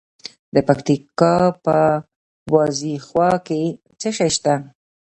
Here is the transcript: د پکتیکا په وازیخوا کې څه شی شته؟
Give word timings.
د 0.53 0.55
پکتیکا 0.67 1.35
په 1.65 1.77
وازیخوا 2.53 3.31
کې 3.47 3.61
څه 3.99 4.09
شی 4.17 4.29
شته؟ 4.35 4.53